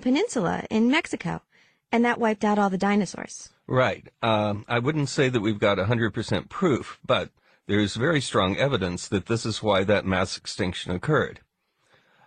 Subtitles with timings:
[0.00, 1.42] Peninsula in Mexico,
[1.90, 3.50] and that wiped out all the dinosaurs.
[3.66, 4.08] Right.
[4.22, 7.30] Um, I wouldn't say that we've got 100% proof, but
[7.66, 11.40] there's very strong evidence that this is why that mass extinction occurred.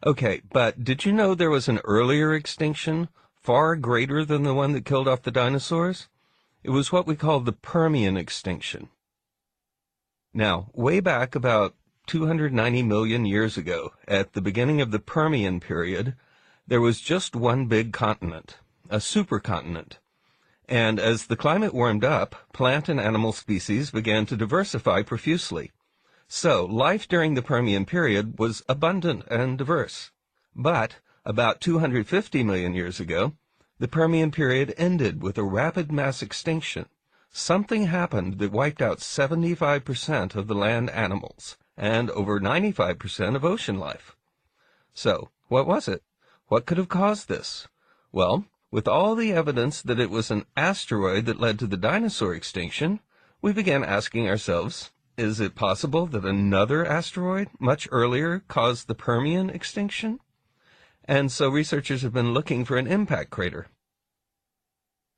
[0.06, 4.74] Okay, but did you know there was an earlier extinction, far greater than the one
[4.74, 6.08] that killed off the dinosaurs?
[6.64, 8.90] It was what we call the Permian extinction.
[10.34, 11.76] Now, way back about
[12.08, 16.16] 290 million years ago, at the beginning of the Permian period,
[16.72, 18.56] there was just one big continent,
[18.90, 19.98] a supercontinent.
[20.70, 25.74] And as the climate warmed up, plant and animal species began to diversify profusely.
[26.30, 30.12] So, life during the Permian period was abundant and diverse.
[30.56, 30.96] But,
[31.26, 33.34] about 250 million years ago,
[33.78, 36.86] the Permian period ended with a rapid mass extinction.
[37.34, 43.78] Something happened that wiped out 75% of the land animals and over 95% of ocean
[43.78, 44.16] life.
[44.94, 46.02] So, what was it?
[46.52, 47.70] What could have caused this?
[48.12, 52.36] Well, with all the evidence that it was an asteroid that led to the dinosaur
[52.36, 53.00] extinction,
[53.42, 59.50] we began asking ourselves, is it possible that another asteroid, much earlier, caused the Permian
[59.50, 60.20] extinction?
[61.06, 63.68] And so researchers have been looking for an impact crater.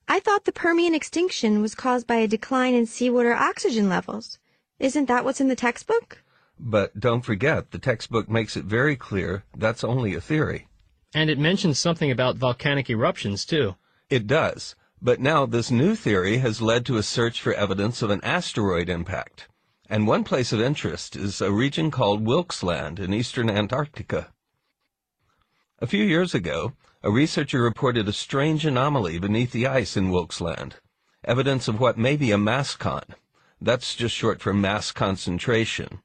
[0.07, 4.37] I thought the Permian extinction was caused by a decline in seawater oxygen levels.
[4.77, 6.21] Isn't that what's in the textbook?
[6.59, 10.67] But don't forget, the textbook makes it very clear that's only a theory.
[11.13, 13.75] And it mentions something about volcanic eruptions, too.
[14.09, 14.75] It does.
[15.01, 18.89] But now this new theory has led to a search for evidence of an asteroid
[18.89, 19.47] impact.
[19.89, 24.31] And one place of interest is a region called Wilkes Land in eastern Antarctica.
[25.79, 30.39] A few years ago, a researcher reported a strange anomaly beneath the ice in Wilkes
[30.39, 30.75] Land,
[31.25, 33.03] evidence of what may be a mascon.
[33.61, 35.99] That's just short for mass concentration.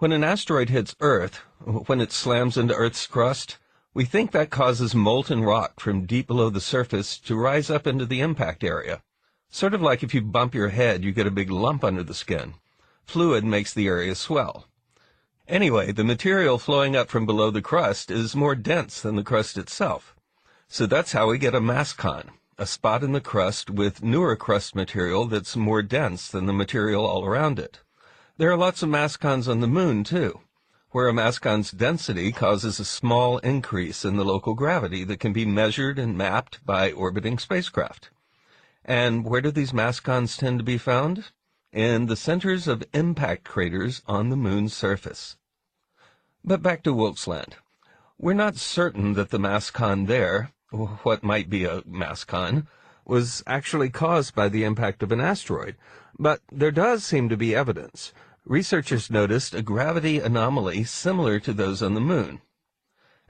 [0.00, 3.58] When an asteroid hits Earth, when it slams into Earth's crust,
[3.92, 8.06] we think that causes molten rock from deep below the surface to rise up into
[8.06, 9.02] the impact area.
[9.50, 12.14] Sort of like if you bump your head, you get a big lump under the
[12.14, 12.54] skin.
[13.04, 14.64] Fluid makes the area swell.
[15.46, 19.58] Anyway, the material flowing up from below the crust is more dense than the crust
[19.58, 20.16] itself.
[20.66, 24.74] So that's how we get a mascon, a spot in the crust with newer crust
[24.74, 27.80] material that's more dense than the material all around it.
[28.40, 30.40] There are lots of mascons on the moon, too,
[30.92, 35.44] where a mascon's density causes a small increase in the local gravity that can be
[35.44, 38.08] measured and mapped by orbiting spacecraft.
[38.82, 41.32] And where do these mascons tend to be found?
[41.70, 45.36] In the centers of impact craters on the moon's surface.
[46.42, 47.56] But back to Wilkes Land.
[48.16, 52.68] We're not certain that the mascon there, what might be a mascon,
[53.04, 55.76] was actually caused by the impact of an asteroid,
[56.18, 58.14] but there does seem to be evidence
[58.44, 62.40] researchers noticed a gravity anomaly similar to those on the moon.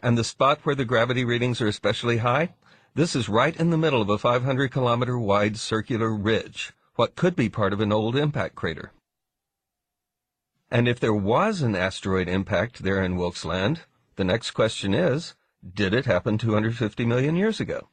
[0.02, 2.54] And the spot where the gravity readings are especially high?
[2.94, 7.36] This is right in the middle of a 500 kilometer wide circular ridge, what could
[7.36, 8.92] be part of an old impact crater.
[10.70, 13.82] And if there was an asteroid impact there in Wilkes Land,
[14.16, 15.34] the next question is,
[15.74, 17.88] did it happen 250 million years ago?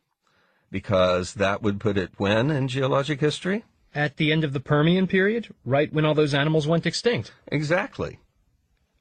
[0.72, 3.66] Because that would put it when in geologic history?
[3.98, 7.34] At the end of the Permian period, right when all those animals went extinct.
[7.48, 8.20] Exactly.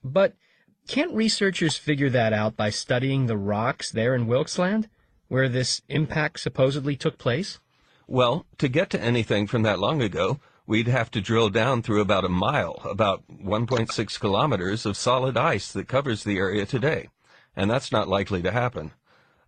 [0.02, 0.36] But
[0.88, 4.88] can't researchers figure that out by studying the rocks there in Wilkes Land,
[5.28, 7.58] where this impact supposedly took place?
[8.06, 12.00] Well, to get to anything from that long ago, we'd have to drill down through
[12.00, 17.10] about a mile, about 1.6 kilometers of solid ice that covers the area today.
[17.54, 18.92] And that's not likely to happen.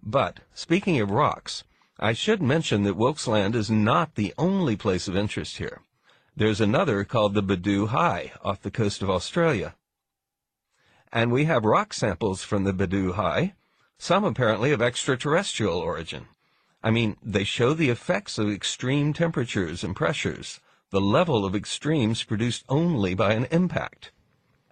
[0.03, 1.65] But, speaking of rocks,
[2.01, 5.83] I should mention that Wilkes Land is not the only place of interest here.
[6.37, 9.75] There's another called the Bedout High off the coast of Australia.
[11.13, 13.55] And we have rock samples from the Bedout High,
[13.99, 16.27] some apparently of extraterrestrial origin.
[16.85, 20.61] I mean, they show the effects of extreme temperatures and pressures,
[20.91, 24.13] the level of extremes produced only by an impact.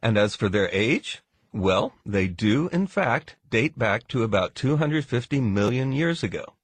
[0.00, 1.22] And as for their age,
[1.52, 6.55] well, they do, in fact, date back to about 250 million years ago.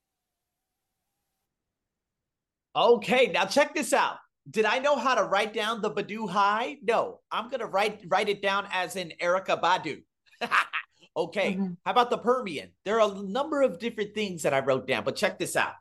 [2.74, 4.16] Okay, now check this out.
[4.50, 6.78] Did I know how to write down the Badu High?
[6.82, 10.02] No, I'm gonna write write it down as in Erykah Badu.
[11.16, 11.72] okay, mm-hmm.
[11.84, 12.70] how about the Permian?
[12.84, 15.74] There are a number of different things that I wrote down, but check this out.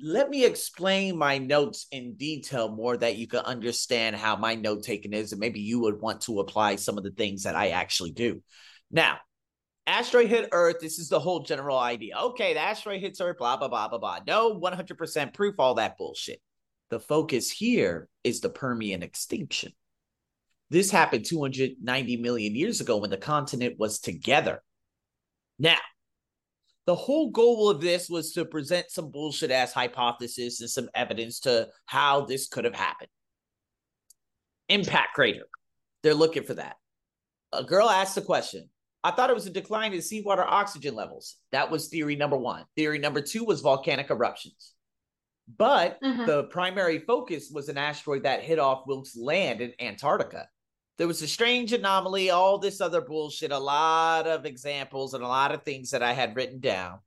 [0.00, 4.84] Let me explain my notes in detail more that you can understand how my note
[4.84, 7.70] taking is, and maybe you would want to apply some of the things that I
[7.70, 8.42] actually do.
[8.90, 9.18] Now,
[9.88, 10.76] asteroid hit Earth.
[10.80, 12.16] This is the whole general idea.
[12.18, 14.18] Okay, the asteroid hits Earth, blah, blah, blah, blah, blah.
[14.26, 16.40] No 100% proof, all that bullshit.
[16.90, 19.72] The focus here is the Permian extinction.
[20.70, 24.62] This happened 290 million years ago when the continent was together.
[25.58, 25.78] Now,
[26.88, 31.40] The whole goal of this was to present some bullshit ass hypothesis and some evidence
[31.40, 33.10] to how this could have happened.
[34.70, 35.48] Impact crater.
[36.02, 36.76] They're looking for that.
[37.52, 38.70] A girl asked the question.
[39.04, 41.36] I thought it was a decline in seawater oxygen levels.
[41.52, 42.64] That was theory number one.
[42.76, 44.74] Theory number two was volcanic eruptions.
[45.56, 46.26] But Mhm.
[46.26, 50.48] the primary focus was an asteroid that hit off Wilkes Land in Antarctica.
[50.98, 55.28] There was a strange anomaly, all this other bullshit, a lot of examples and a
[55.28, 56.98] lot of things that I had written down.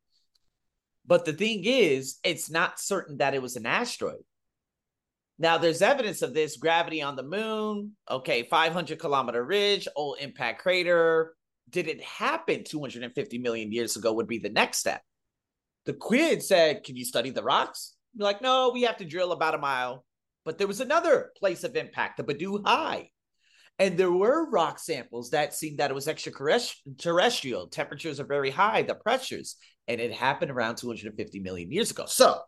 [1.06, 4.24] But the thing is, it's not certain that it was an asteroid.
[5.38, 7.98] Now, there's evidence of this gravity on the moon.
[8.10, 11.36] Okay, 500 kilometer ridge, old impact crater.
[11.72, 14.14] Did it happen 250 million years ago?
[14.14, 15.02] Would be the next step.
[15.86, 17.96] The quid said, Can you study the rocks?
[18.14, 20.06] You're like, No, we have to drill about a mile.
[20.44, 23.10] But there was another place of impact, the Badu High.
[23.80, 27.68] And there were rock samples that seemed that it was extraterrestrial.
[27.68, 29.56] Temperatures are very high, the pressures,
[29.88, 32.06] and it happened around 250 million years ago.
[32.06, 32.42] So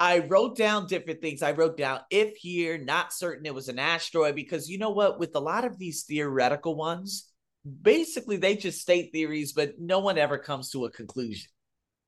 [0.00, 1.42] I wrote down different things.
[1.42, 5.20] I wrote down if here, not certain it was an asteroid, because you know what?
[5.20, 7.29] With a lot of these theoretical ones,
[7.64, 11.50] basically they just state theories, but no one ever comes to a conclusion.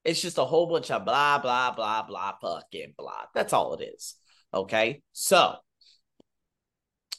[0.04, 3.26] It's just a whole bunch of blah, blah, blah, blah, fucking blah.
[3.34, 4.16] That's all it is.
[4.52, 5.02] Okay.
[5.12, 5.56] So,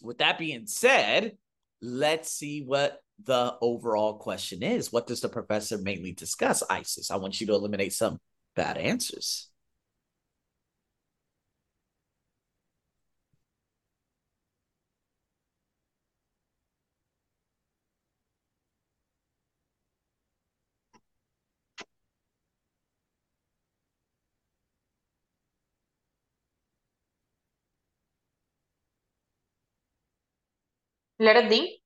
[0.01, 1.38] with that being said,
[1.81, 4.91] let's see what the overall question is.
[4.91, 7.09] What does the professor mainly discuss, Isis?
[7.09, 8.19] I want you to eliminate some
[8.56, 9.50] bad answers.
[31.23, 31.79] Letter D.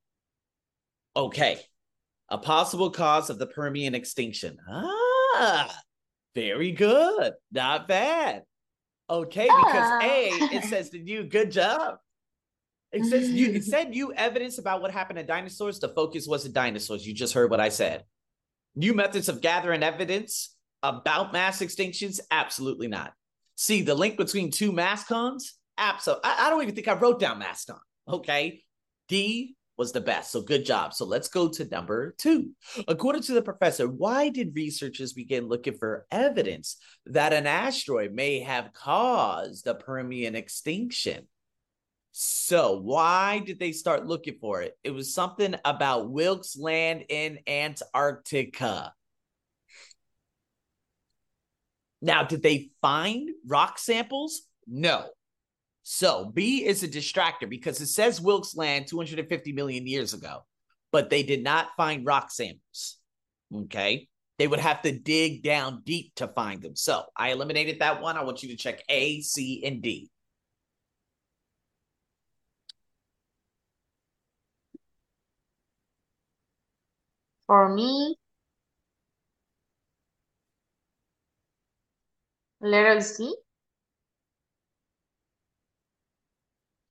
[1.15, 1.59] Okay.
[2.29, 4.57] A possible cause of the Permian extinction.
[4.67, 5.73] Ah,
[6.35, 7.33] very good.
[7.51, 8.43] Not bad.
[9.09, 10.67] Okay, because A, it Ah.
[10.67, 11.97] says to you, good job.
[12.91, 15.79] It says you it said new evidence about what happened to dinosaurs.
[15.79, 17.05] The focus wasn't dinosaurs.
[17.05, 18.03] You just heard what I said.
[18.75, 22.19] New methods of gathering evidence about mass extinctions?
[22.31, 23.13] Absolutely not.
[23.55, 25.53] See the link between two mascons?
[25.77, 26.23] Absolutely.
[26.29, 27.79] I, I don't even think I wrote down mascon.
[28.07, 28.63] Okay.
[29.07, 30.31] D was the best.
[30.31, 30.94] So good job.
[30.94, 32.51] So let's go to number two.
[32.88, 38.39] According to the professor, why did researchers begin looking for evidence that an asteroid may
[38.39, 41.27] have caused the Permian extinction?
[42.12, 44.75] So why did they start looking for it?
[44.83, 48.94] It was something about Wilkes Land in Antarctica.
[52.01, 54.42] Now, did they find rock samples?
[54.65, 55.06] No.
[55.89, 60.45] So B is a distractor because it says Wilkes Land 250 million years ago,
[60.91, 62.97] but they did not find rock samples.
[63.55, 64.09] Okay.
[64.37, 66.75] They would have to dig down deep to find them.
[66.75, 68.17] So I eliminated that one.
[68.17, 70.09] I want you to check A, C, and D.
[77.47, 78.17] For me,
[82.59, 83.33] letter C.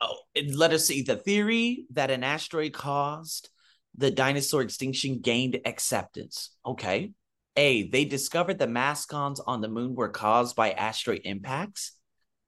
[0.01, 0.19] Oh,
[0.53, 1.03] let us see.
[1.03, 3.49] The theory that an asteroid caused
[3.97, 6.51] the dinosaur extinction gained acceptance.
[6.65, 7.13] Okay.
[7.57, 11.93] A, they discovered the mascons on the moon were caused by asteroid impacts.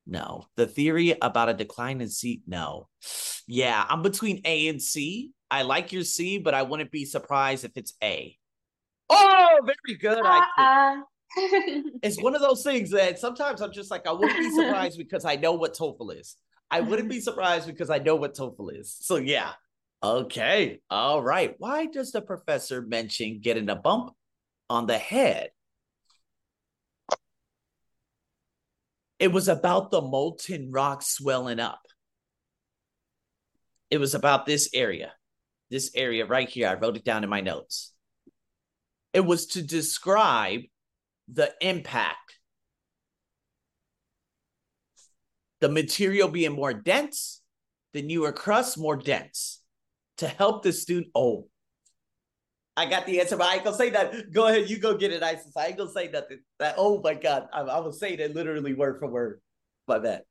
[0.06, 0.44] No.
[0.56, 2.88] The theory about a decline in C, no.
[3.46, 5.32] Yeah, I'm between A and C.
[5.50, 8.36] I like your C, but I wouldn't be surprised if it's A.
[9.08, 10.20] Oh, very good.
[10.22, 11.02] I Ah,
[12.02, 15.24] it's one of those things that sometimes I'm just like, I wouldn't be surprised because
[15.24, 16.36] I know what TOEFL is.
[16.70, 18.96] I wouldn't be surprised because I know what TOEFL is.
[19.00, 19.52] So yeah.
[20.02, 20.80] Okay.
[20.90, 21.54] All right.
[21.58, 24.12] Why does the professor mention getting a bump
[24.70, 25.50] on the head?
[29.18, 31.80] It was about the molten rock swelling up.
[33.90, 35.12] It was about this area.
[35.70, 36.68] This area right here.
[36.68, 37.92] I wrote it down in my notes.
[39.12, 40.60] It was to describe
[41.26, 42.37] the impact.
[45.60, 47.40] The material being more dense,
[47.92, 49.60] the newer crust more dense
[50.18, 51.08] to help the student.
[51.14, 51.48] Oh,
[52.76, 54.30] I got the answer, but I ain't gonna say that.
[54.32, 55.56] Go ahead, you go get it, Isis.
[55.56, 56.38] I ain't gonna say nothing.
[56.60, 59.40] That oh my god, I, I was saying it literally word for word.
[59.88, 60.22] My bad.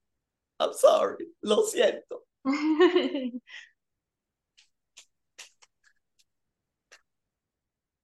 [0.59, 1.25] I'm sorry.
[1.43, 2.21] Lo siento.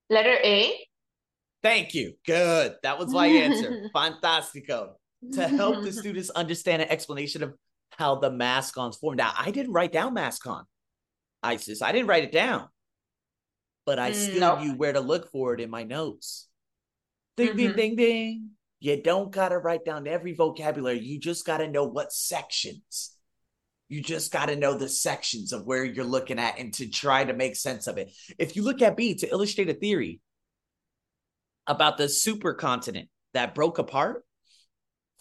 [0.10, 0.88] letter A.
[1.62, 2.16] Thank you.
[2.26, 2.76] Good.
[2.84, 3.90] That was my answer.
[3.96, 4.96] Fantastico.
[5.32, 7.54] To help the students understand an explanation of
[7.92, 9.16] how the mascons form.
[9.16, 10.66] Now, I didn't write down mascon,
[11.42, 11.82] Isis.
[11.82, 12.68] I didn't write it down,
[13.86, 14.64] but I Mm, still no.
[14.64, 16.48] knew where to look for it in my notes.
[17.38, 17.76] Ding, ding, Mhm.
[17.76, 18.50] ding, ding.
[18.80, 21.00] You don't got to write down every vocabulary.
[21.00, 23.16] You just got to know what sections.
[23.88, 27.24] You just got to know the sections of where you're looking at and to try
[27.24, 28.12] to make sense of it.
[28.38, 30.20] If you look at B to illustrate a theory
[31.66, 34.26] about the supercontinent that broke apart,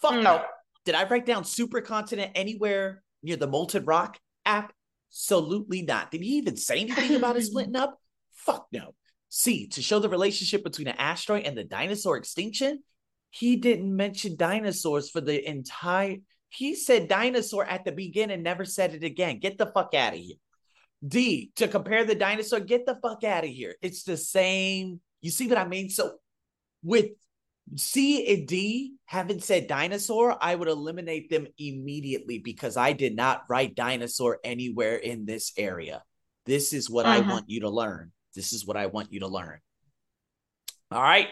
[0.03, 0.21] fuck No.
[0.23, 0.45] no.
[0.85, 4.19] Did I write down supercontinent anywhere near the molten rock?
[4.45, 6.11] Absolutely not.
[6.11, 7.97] Did he even say anything about it splitting up?
[8.35, 8.95] Fuck no.
[9.29, 12.83] C, to show the relationship between an asteroid and the dinosaur extinction,
[13.31, 16.17] he didn't mention dinosaurs for the entire.
[16.51, 19.39] He said dinosaur at the beginning, never said it again.
[19.39, 20.37] Get the fuck out of here.
[21.07, 23.75] D, to compare the dinosaur, get the fuck out of here.
[23.81, 25.01] It's the same.
[25.23, 25.89] You see what I mean?
[25.89, 26.17] So
[26.83, 27.13] with
[27.77, 33.45] C and D haven't said dinosaur, I would eliminate them immediately because I did not
[33.49, 36.03] write dinosaur anywhere in this area.
[36.45, 37.29] This is what I Mhm.
[37.29, 38.13] want you to learn.
[38.35, 39.61] This is what I want you to learn.
[40.91, 41.29] All right.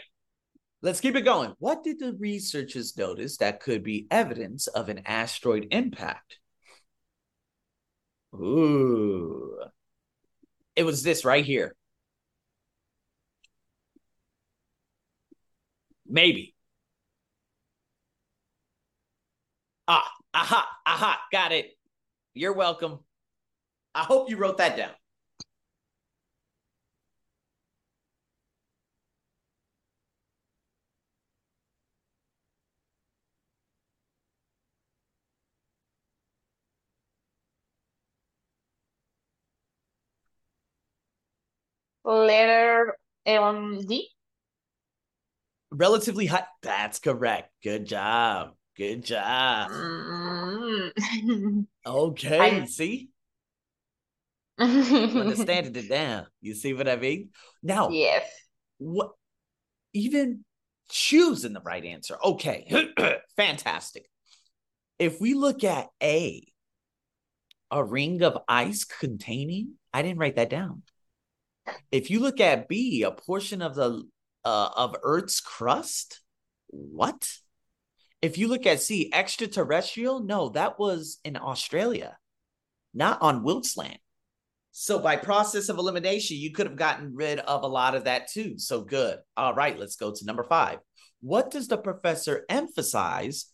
[0.82, 1.54] Let's keep it going.
[1.58, 6.38] What did the researchers notice that could be evidence of an asteroid impact?
[8.34, 9.60] Ooh.
[10.74, 11.76] It was this right here.
[16.10, 16.54] Maybe.
[19.88, 21.76] Ah, aha, aha, got it.
[22.34, 23.00] You're welcome.
[23.94, 24.92] I hope you wrote that down.
[42.04, 44.08] Letter um, D.
[45.72, 46.46] Relatively high.
[46.62, 47.50] That's correct.
[47.62, 48.50] Good job.
[48.76, 49.70] Good job.
[49.70, 51.66] Mm.
[51.86, 53.08] Okay, I- see?
[54.58, 56.26] Understanding it now.
[56.42, 57.30] You see what I mean?
[57.62, 58.28] Now, yes.
[58.76, 59.12] what
[59.94, 60.44] even
[60.90, 62.16] choosing the right answer.
[62.22, 62.66] Okay,
[63.36, 64.06] fantastic.
[64.98, 66.46] If we look at A,
[67.70, 70.82] a ring of ice containing, I didn't write that down.
[71.90, 74.02] If you look at B, a portion of the
[74.44, 76.20] uh, of Earth's crust,
[76.68, 77.28] what?
[78.22, 82.18] If you look at C, extraterrestrial, no, that was in Australia,
[82.92, 83.98] not on Wilkes land.
[84.72, 88.28] So by process of elimination, you could have gotten rid of a lot of that
[88.30, 88.56] too.
[88.58, 89.18] So good.
[89.36, 90.78] All right, let's go to number five.
[91.20, 93.46] What does the professor emphasize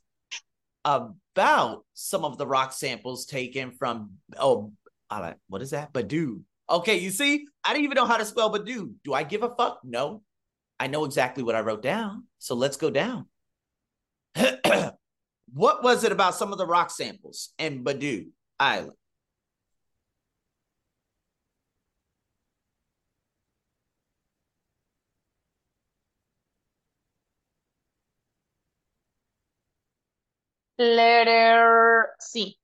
[0.85, 4.73] about some of the rock samples taken from oh
[5.49, 5.93] what is that?
[5.93, 6.41] Badu.
[6.69, 8.95] Okay, you see, I didn't even know how to spell Badu.
[9.05, 9.81] Do I give a fuck?
[9.85, 10.23] No.
[10.79, 12.25] I know exactly what I wrote down.
[12.39, 13.27] So let's go down.
[15.53, 18.27] what was it about some of the rock samples in Badu
[18.61, 18.93] Island?
[30.79, 32.59] Letter C.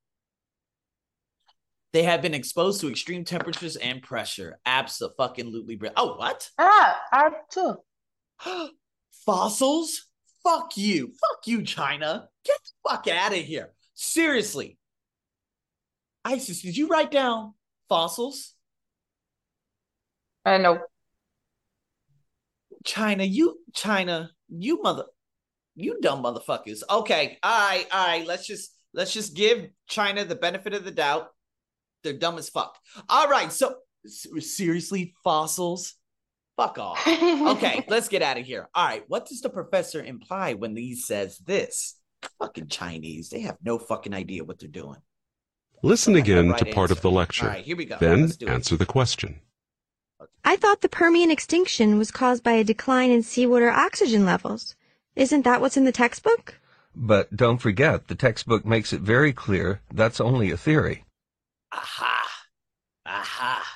[1.92, 4.58] They have been exposed to extreme temperatures and pressure.
[4.64, 5.78] Absolutely.
[5.96, 6.50] Oh, what?
[6.58, 7.76] Ah, R2.
[9.26, 10.08] Fossils?
[10.42, 11.08] Fuck you.
[11.08, 12.28] Fuck you, China.
[12.44, 13.72] Get the fuck out of here.
[13.94, 14.78] Seriously.
[16.24, 17.54] Isis, did you write down
[17.88, 18.54] fossils?
[20.44, 20.80] Uh, know.
[22.84, 25.04] China, you, China, you mother,
[25.74, 26.82] you dumb motherfuckers.
[26.90, 28.26] Okay, all right, all right.
[28.26, 31.28] Let's just let's just give China the benefit of the doubt.
[32.02, 32.76] They're dumb as fuck.
[33.08, 35.94] All right, so seriously, fossils.
[36.56, 37.06] Fuck off.
[37.06, 38.68] Okay, let's get out of here.
[38.74, 41.96] All right, what does the professor imply when he says this?
[42.38, 43.30] Fucking Chinese.
[43.30, 44.98] They have no fucking idea what they're doing.
[45.82, 47.46] Listen That's the again right to part of the lecture.
[47.46, 47.96] right, here we go.
[47.98, 48.48] Then Let's it.
[48.48, 49.40] answer the question.
[50.44, 54.76] I thought the Permian extinction was caused by a decline in seawater oxygen levels.
[55.16, 56.60] Isn't that what's in the textbook?
[56.94, 61.04] But don't forget, the textbook makes it very clear that's only a theory.
[61.72, 62.28] Aha.
[63.06, 63.71] Aha.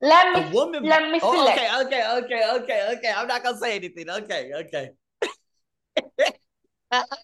[0.00, 0.82] Let A me woman.
[0.82, 1.58] let me Oh, select.
[1.58, 3.12] okay, okay, okay, okay, okay.
[3.16, 4.08] I'm not gonna say anything.
[4.10, 4.90] Okay, okay.
[6.90, 7.16] Uh, uh.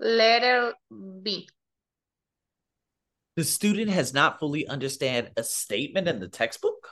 [0.00, 0.74] Letter
[1.22, 1.48] B.
[3.36, 6.88] The student has not fully understand a statement in the textbook.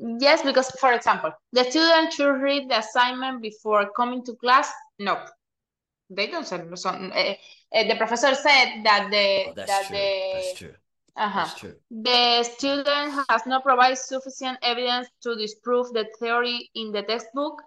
[0.00, 4.72] Yes, because for example, the student should read the assignment before coming to class.
[4.98, 5.22] No,
[6.08, 6.56] they don't say.
[6.56, 7.34] Uh,
[7.72, 9.96] uh, the professor said that the Oh, that's that true.
[9.96, 10.74] the That's true.
[11.16, 11.44] uh-huh.
[11.44, 11.74] That's true.
[11.90, 17.62] The student has not provided sufficient evidence to disprove the theory in the textbook.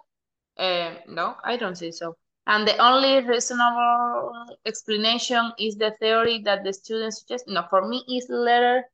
[0.58, 2.16] Uh, no, I don't think so.
[2.46, 7.48] And the only reasonable explanation is the theory that the student suggests.
[7.48, 8.84] No, for me, is letter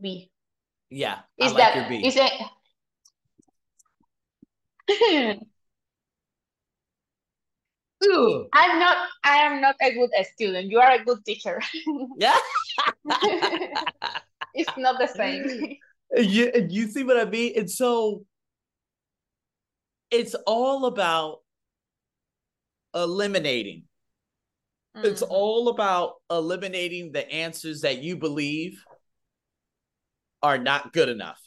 [0.00, 0.30] B.
[0.88, 2.06] Yeah, Is like that your B.
[2.06, 2.32] is it?
[8.02, 8.46] Ugh.
[8.52, 8.96] I'm not.
[9.24, 10.70] I am not a good student.
[10.70, 11.60] You are a good teacher.
[12.16, 12.36] Yeah.
[14.54, 15.76] it's not the same.
[16.16, 17.52] you, you see what I mean?
[17.56, 18.24] And so
[20.10, 21.40] it's all about
[22.94, 23.84] eliminating.
[24.96, 25.30] It's Mhm.
[25.30, 28.84] all about eliminating the answers that you believe
[30.42, 31.40] are not good enough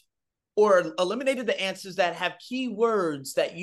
[0.55, 3.61] or eliminating the answers that have keywords that you